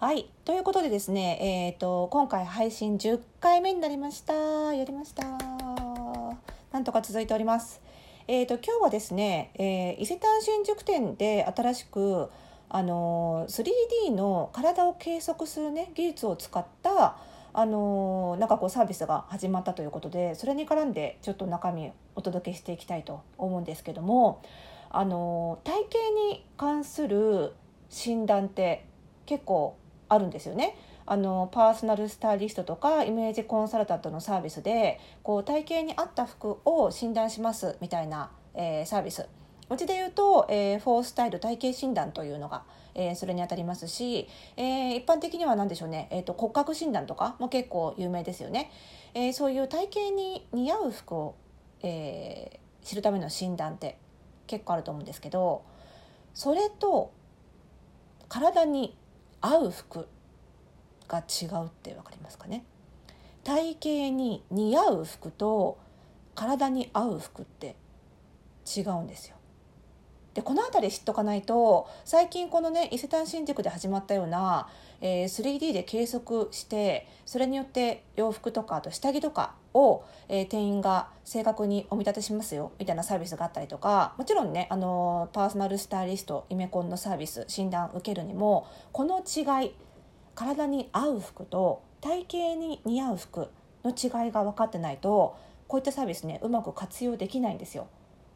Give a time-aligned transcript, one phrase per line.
[0.00, 0.30] はい。
[0.46, 4.32] ということでですね、えっ、と、今回配信10回目になりました。
[4.72, 5.24] やりました。
[6.72, 7.82] なんとか続いております。
[8.26, 12.30] えっ、と、今日はですね、えー伊勢丹新宿店で新しく、
[12.70, 13.62] あのー
[14.08, 17.18] 3D の体を計測するね、技術を使った、
[17.52, 24.40] あのーなんかこうサービスが始まったということで、それに絡んでちょっと中身お届けしていきたいと思うんですけども、
[24.88, 25.98] あのー体型
[26.30, 27.52] に関する
[27.90, 28.86] 診断って
[29.26, 29.76] 結構
[30.10, 30.76] あるんですよね。
[31.06, 39.26] あのパーソナルスタイリストとかイメージコンサルタントのサービスでこう体型に合った服を診断しますみたいな、えーサービス。
[39.70, 42.64] うちで言うと、えーフォースタイル体型診断というのが、
[42.94, 48.70] えーそれにあたりますし、えー一般的には何でしょうね、えー、と骨格診断とかも結構有名ですよね、
[49.14, 51.34] えーそういう体型に似合う服を、
[51.82, 53.98] えー知るための診断って
[54.46, 55.62] 結構あると思うんですけど
[56.32, 57.12] それと
[58.28, 58.96] 体に
[59.40, 60.06] 合う服
[61.08, 62.64] が違うって分かりますかね？
[63.42, 65.78] 体型に似合う服と
[66.34, 67.76] 体に合う服って
[68.76, 69.36] 違うんですよ。
[70.34, 74.68] でこの辺り知っとかないと最近このね伊勢丹新宿で始まったような、
[75.00, 89.72] えー 3D で計測してそれによって洋服とかあと下着とかを、えー店員が正確にお見立てしますよみたいなサービスがあったりとかもちろんね、あのーパーソナルスタイリストイメコンのサービス診断受けるにもこの違い
[90.34, 93.48] 体に合う服と体型に似合う服
[93.84, 95.36] の違いが分かってないと
[95.68, 97.86] こういったサービスねうまく活用できないんですよ。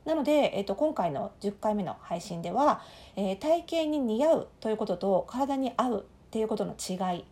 [0.05, 2.83] なので、えー、と今回の10回目の配信では、
[3.17, 7.25] えー体型に似合うということと体に合うっていうことの違い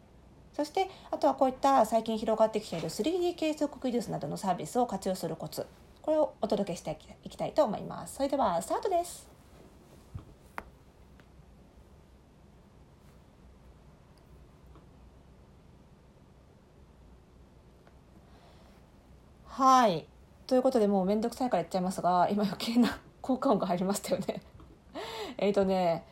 [0.52, 5.66] そしてあとはこういった最近広がってきている 3D 計測技術などのサービスを活用するコツ
[6.02, 8.16] これをお届けしていきたいと思います。
[8.16, 9.28] それではスタートです。
[19.46, 20.06] はい。
[20.48, 24.42] ということでもうめんどくさいから言っちゃいますが今余計な効果音が入りましたよね。
[25.38, 26.04] えっとね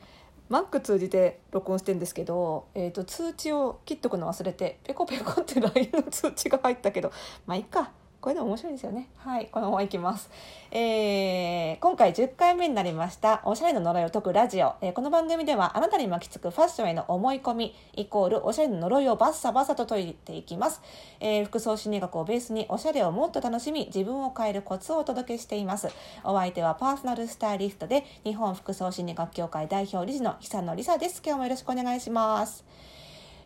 [0.50, 7.12] Mac 通じて録音してんですけど、えー、と通知を切っとくの忘れてペコペコって LINE の通知が入ったけど
[7.47, 7.93] まあいいか。
[8.20, 9.08] これでも面白いですよね。
[9.16, 10.31] はいこのままいきます、
[10.70, 13.41] えー今回10回目になりました。
[13.44, 20.82] おしゃれの呪いを解くラジオ、えーこの番組ではあなたに巻きつくファッションへの思い込みイコールおしゃれの呪いをバッサバサと解いていきます、
[21.20, 25.88] えー服装心理学をベースにおしゃれをもっと楽しみ自分を変えるコツをお届けしています。
[26.22, 31.22] お相手はパーソナルスタイリストで日本服装心理学協会代表理事の久野里沙です。
[31.25, 32.64] 今日もよろしくお願いします。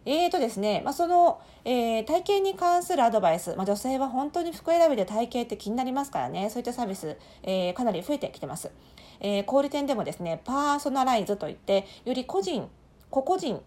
[0.07, 8.71] えーとですね、まあ、その、えー体型に関するアドバイス、まあ、女性は本当に服選びで体型って気になりますからねそういったサービス、えーかなり増えてきてます、
[9.21, 12.69] えー小売店でもですねパーソナライズといってより個人
[13.11, 13.63] 個々人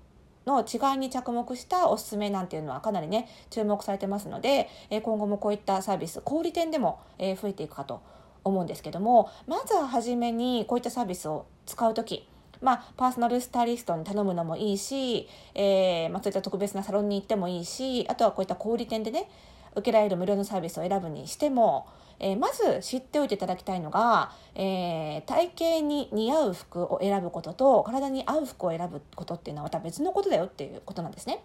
[0.46, 8.02] の違いに着目したおすすめなんていうのはかなりね注目されてますので、え今後もこういったサービス小売店でも、え増えていくかと
[8.46, 12.30] 思うんですけどもまずは初めにこういったサービスを使う時
[12.62, 19.29] まあ、パーソナルスタイリストに頼むのもいいし、えーまあ、そういった特別なサロンに行ってもいいしあとはこういった小売店でね
[19.73, 21.88] 受けられる無料のサービスを選ぶにしても、
[22.19, 31.44] えーまず知っておいていただきたいのが、えー体型に似合う服を選ぶことと体に合う服を選ぶことっていうのはまた別のことだよっていうことなんですね。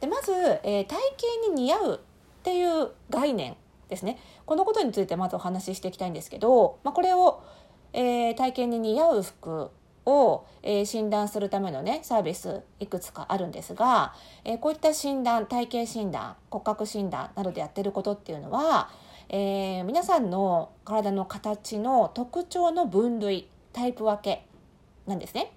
[0.00, 0.32] でまず、
[0.62, 0.98] えー体
[1.44, 3.56] 型に似合うっていう概念
[3.88, 7.42] ですねこのことについてまずお話ししていきたいんですけど、まあ、これを、
[7.92, 9.70] えー体型に似合う服
[10.08, 14.14] を、え診断するためのねサービスいくつかあるんですが、
[14.44, 18.90] えこういった診断体型診断骨格診断などでやってることっていうのは、
[19.28, 24.46] えー皆さんの体の形の特徴の分類タイプ分け
[25.06, 25.52] なんですね。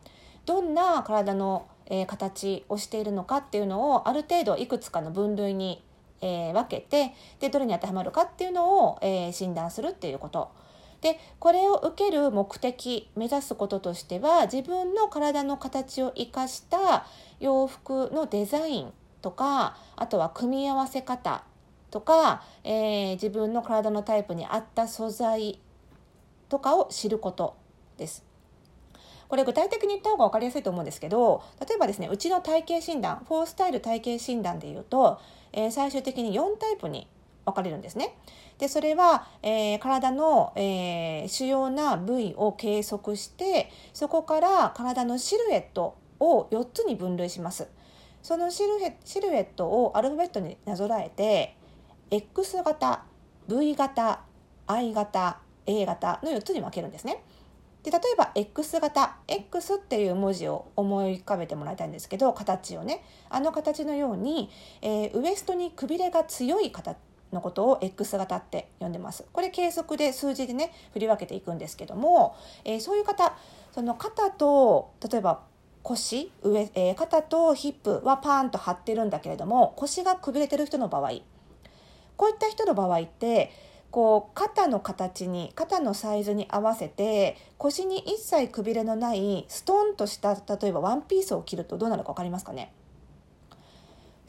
[0.46, 5.84] どんな体の、え形をしているのかっていうのをある程度いくつかの分類に、
[6.22, 10.52] え分けてでどれに当てはまるかっていうのを、え診断するっていうこと。
[11.02, 17.06] でこれを受ける目的目指すこととしては自分の体の形を生かした
[17.40, 21.44] 洋服のデザインとかあとは組み合わせ方
[21.92, 25.60] とか、えー自分の体のタイプに合った素材
[26.48, 27.58] とかを知ること
[27.98, 28.24] です。
[29.28, 35.22] これ具体的に言った方が分かりやすいと思うんですけど例えばですねうちの体型診断フォースタイル体型診断でいうと、
[35.54, 37.08] えー最終的に4タイプに
[37.46, 38.16] 分かれるんですね。
[38.58, 47.68] でそれは、えー体の、えー主要な部位を計測してそこから体のシルエットを4つに分類します。
[48.22, 51.56] そのシルエットをアルファベットになぞらえて
[52.12, 53.04] X 型
[53.48, 54.22] V 型
[54.68, 57.24] I 型 A 型の4つに分けるんですね。
[57.84, 64.52] で例えば X 型 X っていう文字を思い浮かべてもらいたいんですけど形をねあの形のように、
[64.84, 66.96] えー、ウエストにくびれが強い形
[67.32, 69.26] のことを X 型って呼んでます。
[69.32, 72.36] これ計測で数字でね振り分けていくんですけども、
[72.66, 73.36] えー、そういう方
[73.72, 75.42] その肩と例えば
[75.84, 81.12] 腰上、えー、肩とヒップはパーンと張ってるんだけれども腰がくびれてる人の場合
[82.18, 83.52] こういった人の場合って
[83.90, 92.74] こう肩の形に肩のサイズに合わせて腰に一切くびれのないストンとした例えばワンピースを着るとどうなるか分かりますかね？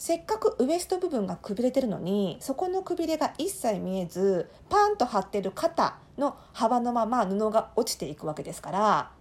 [0.02, 9.12] せっかくウエスト部分がくびれてるのにそこのくびれが一切見えずパンと張ってる肩の幅のまま布が落ちていくわけですから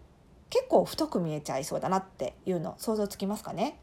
[0.50, 3.78] 結構太く見えちゃいそうだなっていうの想像つきますかね。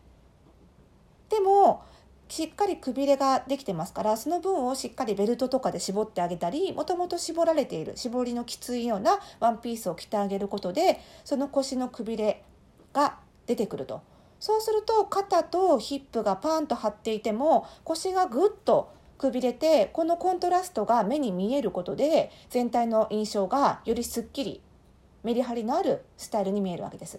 [1.29, 1.85] でも
[2.27, 12.43] しっかりくびれができてますからその分をしっかりベルトとかで絞ってあげたりもともと絞られている絞りのきついようなワンピースを着てあげることでその腰のくびれ
[12.93, 14.03] が出てくると。
[14.41, 24.61] そうすると肩とヒップがパンと張っていても腰がぐっとくびれてこのコントラストが目に見えることで全体の印象がよりすっきり
[25.25, 27.19] メリハリのあるスタイルに見えるわけです。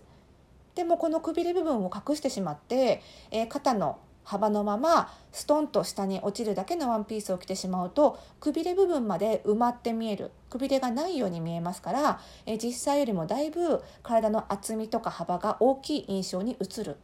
[0.75, 3.01] でもこのくびれ部分を隠してしまって、
[3.31, 16.98] えー、肩の幅のままストンと下に落ちるだけのワンピースを着てしまうとくびれ部分まで埋まって見えるくびれがないように見えますから、え実際よりもだいぶ体の厚みとか幅が大きい印象に映る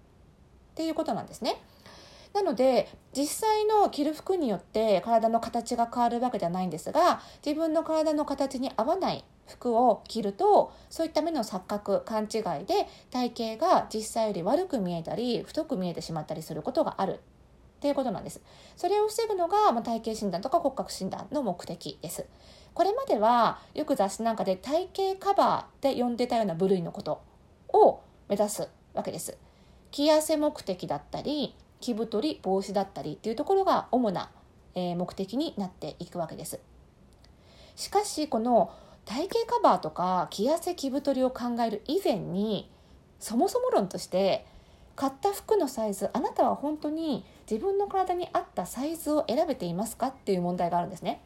[0.75, 1.62] っていうことなんですね。
[2.33, 18.42] なので実際の着る服によって体の形が変わるわけではないんですが自分の体の形に合わない服を着るとそういった目の錯覚勘違いで体型が実際より悪く見えたり太く見えてしまったりすることがあるっていうことなんです。
[18.75, 22.25] それを防ぐのが、ま体型診断とか骨格診断の目的です。
[22.74, 27.21] これまではよく雑誌なんかで体型カバーって呼んでたような部類のこと
[27.69, 29.38] を目指すわけです。
[29.95, 34.30] 着痩せ目的だったり着太り防止だったりっていうところが主な
[34.75, 36.59] 目的になっていくわけです。
[37.77, 38.74] しかしこの
[39.06, 42.69] 体型カバーとか着痩せ着太りを考える以前に
[43.21, 44.45] そもそも論として
[44.97, 51.21] 買った服のサイズあなたは本当に自分の体に合ったサイズを選べていますかっていう問題があるんですね。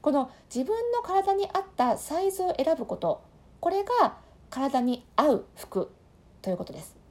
[0.00, 3.20] この自分の体に合ったサイズを選ぶこと
[3.60, 4.16] これが
[4.48, 5.90] 体に合う服
[6.40, 7.03] ということです。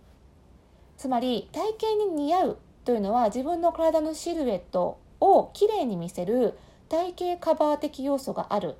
[1.03, 6.57] つまり体型に似合うというのは自分の体のシルエットをきれいに見せる
[6.88, 8.75] 体型カバー的要素がある。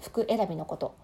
[0.00, 0.96] 服選びのこと。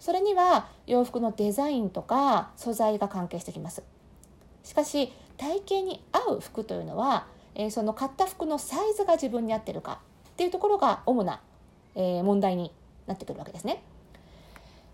[0.00, 3.84] それには洋服のデザインとか素材が関係してきます。
[4.64, 10.00] しかし体型に合う服というのは、えー、その買った服のサイズが自分に合ってるか
[10.30, 11.40] っていうところが主な、
[11.94, 12.72] え、問題に
[13.06, 13.80] なってくるわけですね。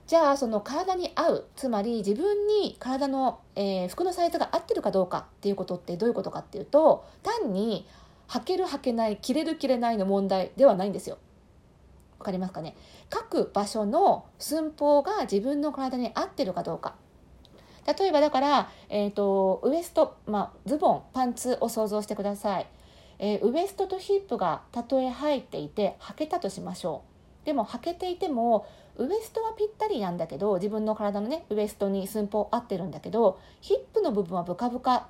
[0.06, 7.86] じゃあその体に合うつまり自分に体の、えー、服のサイズが合ってるかどうかっていうことってどういうことかっていうと単に
[8.28, 11.18] 履ける履けない着れる着れないの問題ではないんですよ。
[12.18, 12.76] 分かりますかね？
[13.10, 16.94] 各場所の寸法が自分の体に合ってるかどうか。
[17.84, 22.66] 例えばだから、えーと、ウエスト、まあ、ズボンパンツを想像してください、
[23.18, 27.02] えー、ウエストとヒップがたとえ入っていて履けたとしましょ
[27.42, 27.46] う。
[27.46, 28.66] でも履けていても
[28.96, 35.04] ウエストはぴったりなんだけど自分の体のねウエストに寸法合ってるんだけどヒップの部分はブカブカっ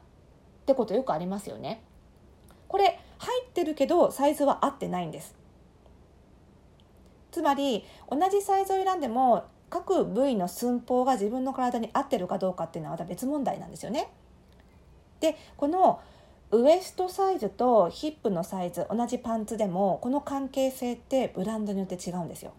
[0.67, 1.83] てことよくありますよね
[2.69, 5.35] これ入ってるけどサイズは合ってないんです
[7.33, 14.13] つまり同じサイズを選んでも各部位の寸法が自分の体に合ってるかどうかっていうのはまた別問題なんですよね。
[15.21, 16.01] でこの
[16.51, 22.53] ウエストサイズとヒップのサイズ同じパンツでもこの関係性ってブランドによって違うんですよ。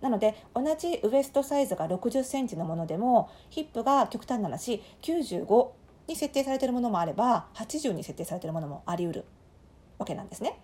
[0.00, 5.68] なので同じウエストサイズが6 0センチのものでもヒップが極端な話95
[6.06, 9.24] に設定されているものもあれば80に設定されているものもありうる
[9.98, 10.58] わけなんですね。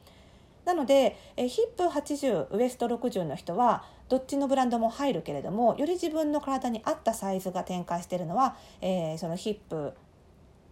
[0.65, 9.93] なのでえヒップ80ウエスト60の人はどっちのブランドも入るけれどもより自分の体に合ったサイズが展開しているのは、えー、そのヒップ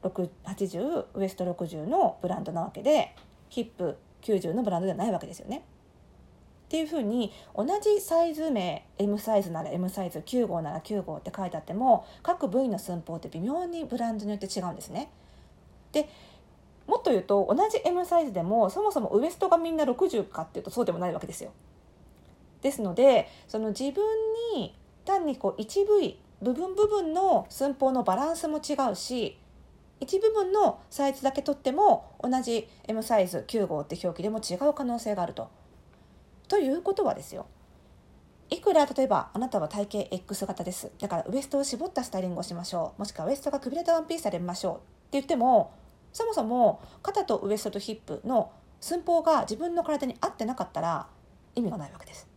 [0.03, 3.15] 80ウエスト60のブランドなわけで
[3.51, 5.65] ヒップ90のブランドではないわけですよね。
[6.73, 15.11] っていうふうに同じサイズ名 M サイズなら M サイズ9号なら9号って書いてあっても各部位の寸法って微妙にブランドによって違うんですね。
[15.93, 16.09] で
[16.87, 21.51] もっと言うと同じ M サイズでもそもそもウエストがみんな60かっていうとそうでもないわけですよ。
[22.63, 24.03] ですのでその自分
[24.55, 24.75] に
[25.05, 29.39] 単にこう一部位部分部分の寸法のバランスも違うし
[30.01, 35.51] 一部分のサイズだけとっても同じ M サイズ9号って表記でも違う可能性があると。
[36.53, 37.47] ということはですよ。
[38.51, 40.93] いくら例えばあなたは体型 X 型です。
[41.01, 43.01] だからウエストを絞ったスタイリングをしましょう。
[43.01, 44.75] もしくはウエストがくびれたワンピースで見ましょう。
[44.75, 44.83] って
[45.13, 45.73] 言っても
[46.13, 51.07] そもそも肩とウエストとヒップの寸法が自分の体に合ってなかったら
[51.55, 52.29] 意味がないわけです。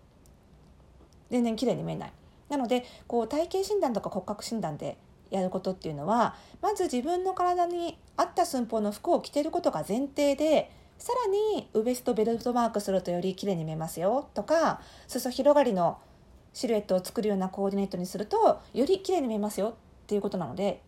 [1.29, 2.13] 全然綺麗に見えない。
[2.48, 4.98] なのでこう体型診断とか骨格診断で
[5.29, 15.97] やることっていうのはまず自分の体に合った寸法の服を着ていることが前提でさらにウエストベルトマークするとより綺麗に見えますよとか裾広がりの
[16.53, 19.73] シルエットを作るようなコーディネートにするとより綺麗に見えますよっ
[20.07, 20.81] ていうことなので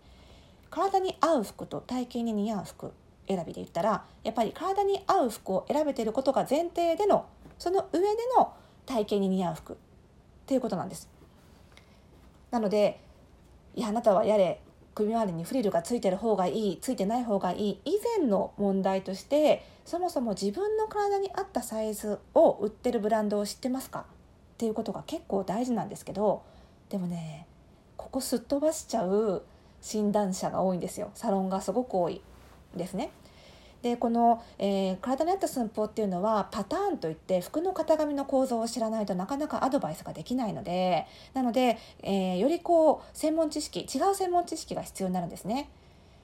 [0.69, 2.93] 体に合う服と体型に似合う服
[3.27, 7.25] 選びで言ったらやっぱり体に合う服を選べていることが前提での
[7.59, 8.53] その上での
[8.85, 9.75] 体型に似合う服っ
[10.45, 11.09] ていうことなんです。
[12.51, 13.01] なので
[13.75, 14.61] いやあなたはやれ
[14.97, 17.81] 首周りにフリルがついてる方がいいついてない方がいい。
[17.85, 23.99] 以前の問題としてそもそも自分の体に合ったサイズを売ってるブランドを知ってますか？
[23.99, 24.03] っ
[24.57, 26.41] ていうことが結構大事なんですけど
[26.89, 27.45] でもね
[27.95, 29.43] ここすっ飛ばしちゃう
[29.81, 31.11] 診断者が多いんですよ。
[31.13, 32.23] サロンがすごく多い
[32.75, 33.11] ですね。
[33.87, 45.69] でこの、えー、体に合った寸法っていうのはパターンといって服の型紙の構造を知らないとなかなかアドバイスができないのでなので、えー、よりこう専門知識違う専門知識が必要になるんですね。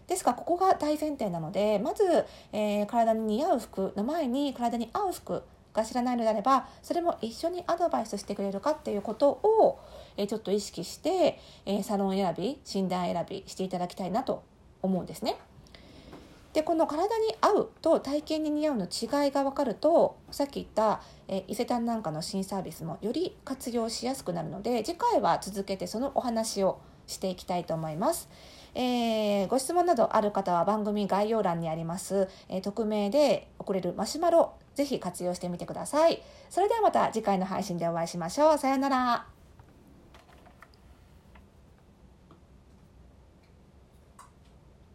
[0.08, 2.04] ですがここが大前提なのでまず、
[2.52, 5.44] えー、体に似合う服の前に体に合う服
[5.74, 9.80] が知らないのであればそれも一緒にアドバイスしてくれるかっていうことを、
[10.18, 14.44] えー、ちょっと意識して、えー、サロン選び診断選びしていただきたいなと
[14.82, 15.38] 思うんですね。
[16.54, 28.30] でこの体に合うと体型に似合うの違いが分かるとさっき言った、え伊勢丹なんかの新サービスもより活用しやすくなるので次回は続けてそのお話をしていきたいと思います。
[28.76, 36.22] えー、ご質問などある方は番組概要欄にあります、えー、匿名で送れるマシュマロぜひ活用してみてください。
[36.50, 38.58] それではまた次回の配信でお会いしましょう。
[38.58, 39.33] さようなら。